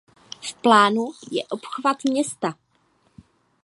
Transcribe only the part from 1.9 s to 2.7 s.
města.